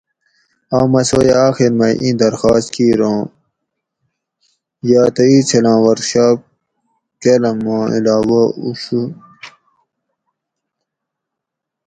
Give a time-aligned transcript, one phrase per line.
[0.77, 3.21] آمہ سویہ آخر مئی اِیں درخاس کیر اوں
[4.89, 6.37] یاتہ اینچھلاں ورکشاپ
[7.21, 9.01] کالام ما علاوہ اوشو